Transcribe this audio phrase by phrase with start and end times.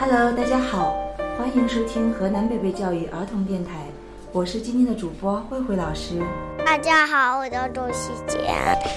[0.00, 0.96] Hello，大家好，
[1.36, 3.84] 欢迎收听河南贝贝教育儿童电台，
[4.32, 6.22] 我是今天的主播慧慧老师。
[6.64, 8.38] 大家好，我叫周希杰。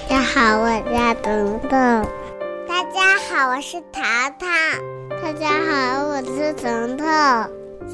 [0.08, 1.70] 大家好，我叫彤彤。
[2.66, 4.02] 大家好，我是糖
[4.38, 4.48] 糖。
[5.22, 7.06] 大家好，我是彤彤。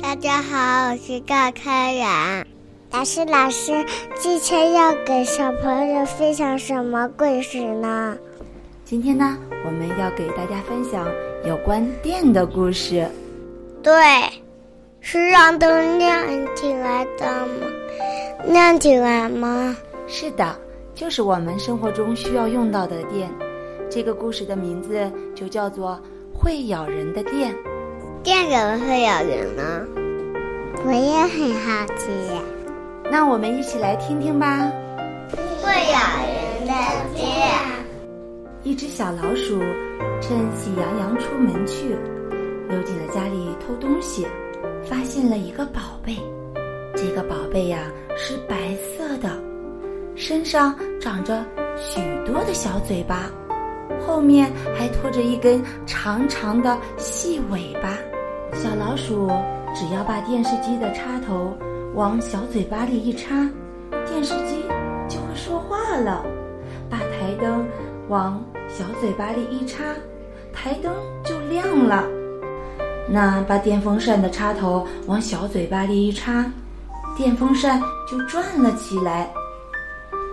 [0.01, 2.47] 大家好，我是赵开然。
[2.93, 3.85] 老师，老师，
[4.21, 8.17] 今天要给小朋友分享什么故事呢？
[8.85, 11.05] 今天呢，我们要给大家分享
[11.45, 13.07] 有关电的故事。
[13.83, 13.95] 对，
[15.01, 17.67] 是让灯亮起来的吗？
[18.47, 19.75] 亮起来吗？
[20.07, 20.55] 是的，
[20.95, 23.31] 就是我们生活中需要用到的电。
[23.91, 25.99] 这个故事的名字就叫做
[26.39, 27.53] 《会咬人的电》。
[28.23, 29.63] 电怎么会咬人呢？
[30.85, 32.11] 我也很好奇。
[33.11, 34.71] 那我们一起来听听吧。
[35.63, 36.73] 会咬人的
[37.17, 37.40] 电。
[38.63, 39.59] 一只小老鼠
[40.21, 41.97] 趁喜羊羊出门去，
[42.69, 44.27] 溜进了家里偷东西，
[44.85, 46.15] 发现了一个宝贝。
[46.95, 49.31] 这个宝贝呀是白色的，
[50.15, 51.43] 身上长着
[51.75, 53.31] 许多的小嘴巴，
[54.07, 57.97] 后面还拖着一根长长的细尾巴。
[58.53, 59.27] 小老鼠
[59.75, 61.57] 只要把电视机的插头
[61.95, 63.49] 往小嘴巴里一插，
[64.07, 64.63] 电视机
[65.09, 66.27] 就会说话了。
[66.91, 67.65] 把台灯
[68.11, 69.85] 往小嘴巴里一插，
[70.53, 70.93] 台灯
[71.25, 72.05] 就亮了。
[73.09, 76.45] 那把电风扇的插头往小嘴巴里一插，
[77.17, 77.81] 电风扇
[78.11, 79.31] 就转了起来。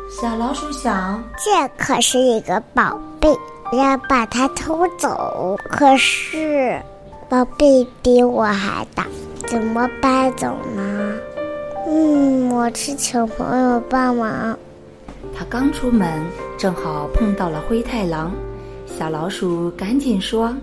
[0.10, 3.30] 小老鼠想：这可是一个宝贝，
[3.74, 5.56] 要把它偷走。
[5.70, 6.82] 可是，
[7.30, 9.06] 宝贝比我还大，
[9.46, 11.14] 怎么搬走呢？
[11.86, 14.58] 嗯，我去请朋友帮忙。
[15.36, 16.24] 他刚出门，
[16.58, 18.34] 正好碰到了灰太狼。
[18.86, 20.56] 小老鼠赶紧说：“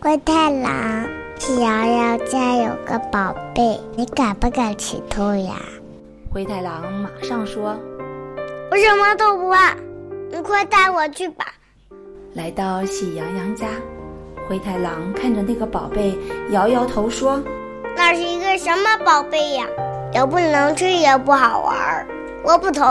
[0.00, 1.06] 灰太狼，
[1.38, 5.56] 喜羊羊家有个宝贝，你敢不敢去偷呀？”
[6.32, 7.76] 灰太狼马上说
[8.70, 9.74] ：“我什么都不怕，
[10.30, 11.46] 你快带我去吧。”
[12.34, 13.66] 来到喜羊羊家，
[14.48, 16.18] 灰太狼看着那个宝贝，
[16.50, 17.42] 摇摇头说
[17.94, 19.66] ：“那是一个什么宝贝呀？
[20.14, 22.06] 又不能吃，也不好玩，
[22.42, 22.82] 我不偷。”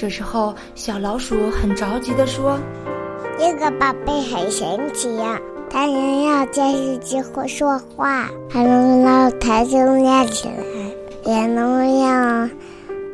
[0.00, 2.56] 这时候，小老鼠很着急地说
[3.36, 5.36] ：“这个宝贝很神奇呀，
[5.68, 10.54] 它能让电视机会说话，还能让台灯亮起来，
[11.24, 12.48] 也能让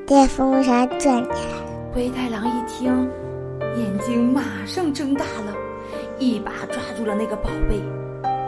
[0.06, 1.56] 电风扇转起来。”
[1.94, 3.10] 灰太狼一听，
[3.78, 5.54] 眼睛马上睁大了，
[6.18, 7.80] 一把抓住了那个宝贝，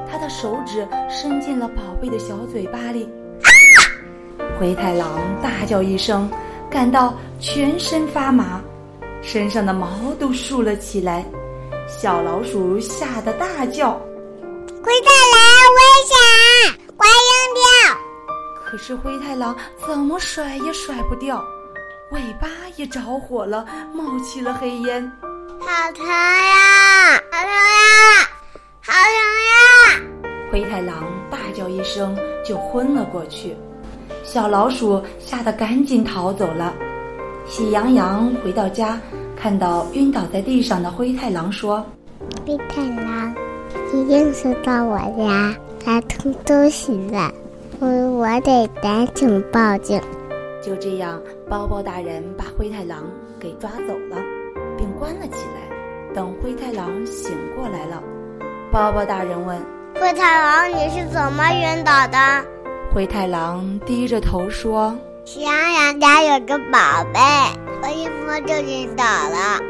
[0.07, 3.09] 他的手指伸进了宝贝的小嘴巴里。
[4.61, 5.09] 灰太狼
[5.43, 6.31] 大叫一声。
[6.77, 8.61] 感到全身发麻，
[9.23, 11.25] 身上的毛都竖了起来。
[11.89, 13.93] 小老鼠吓得大叫
[14.85, 15.41] ：“灰太狼，
[15.73, 16.79] 危险！
[16.99, 17.65] 快扔掉！”
[18.69, 19.57] 可是灰太狼
[19.87, 21.43] 怎么甩也甩不掉，
[22.13, 23.65] 尾巴也着火了，
[23.95, 25.11] 冒起了黑烟。
[25.59, 27.15] 好疼呀！
[27.33, 28.29] 好疼呀！
[28.83, 29.03] 好疼
[29.49, 30.51] 呀！
[30.53, 32.15] 灰太狼大叫一声，
[32.45, 33.57] 就昏了过去。
[34.27, 36.75] 小老鼠吓得赶紧逃走了。
[37.47, 38.99] 喜羊羊回到家，
[39.37, 41.83] 看到晕倒在地上的灰太狼，说
[42.45, 43.33] ：“灰太狼，
[43.95, 45.55] 一定是到我家
[45.87, 47.31] 来偷东西了，
[47.79, 50.01] 我我得赶紧报警。”
[50.61, 53.05] 就这样，包包大人把灰太狼
[53.39, 54.21] 给抓走了，
[54.77, 55.77] 并关了起来。
[56.13, 58.03] 等灰太狼醒过来了，
[58.73, 59.57] 包包大人问
[60.01, 62.19] ：“灰太狼，你是怎么晕倒的？”
[62.97, 64.97] 灰太狼低着头说
[65.27, 67.21] ：“喜羊羊家有个宝贝，
[67.83, 69.61] 我一摸就晕倒了。”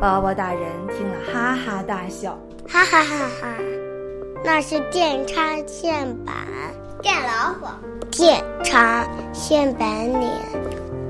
[0.00, 0.62] 包包大人
[0.96, 2.38] 听了哈哈大笑
[2.70, 3.48] ：“哈哈哈哈！
[4.44, 6.32] 那是电插线板，
[7.02, 7.66] 电老虎，
[8.08, 10.30] 电插线板里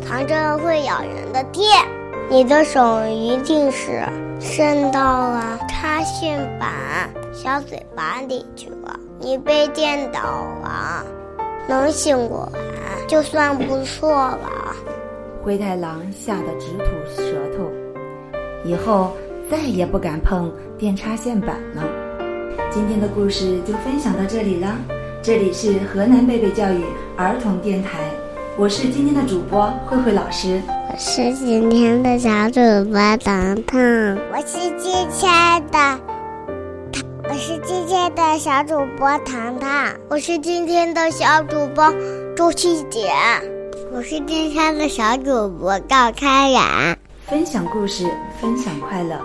[0.00, 1.86] 藏着会咬人的电，
[2.30, 4.02] 你的手一定是
[4.40, 6.70] 伸到了插线板
[7.34, 10.20] 小嘴巴里去了，你被电倒
[10.62, 11.04] 了。”
[11.70, 14.74] 能醒过来就算不错了。
[15.40, 16.84] 灰太狼吓得直吐
[17.14, 17.22] 舌
[17.56, 17.70] 头，
[18.64, 19.12] 以后
[19.48, 21.84] 再也不敢碰电插线板了。
[22.72, 24.76] 今天的故事就分享到这里了。
[25.22, 26.82] 这里是河南贝贝教育
[27.16, 28.00] 儿童电台，
[28.58, 33.80] 我是今天的主播慧慧老师，我是今天的小主播糖糖，
[34.32, 36.19] 我是今天的。
[37.30, 41.88] 我是今天的小主播糖糖，我是今天的小主播
[42.34, 43.08] 朱七姐，
[43.92, 46.98] 我是今天的小主播赵开然。
[47.28, 48.04] 分享故事，
[48.40, 49.16] 分享快乐，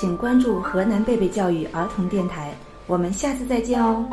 [0.00, 2.54] 请关注河南贝贝教育儿童电台，
[2.86, 4.06] 我们下次再见哦。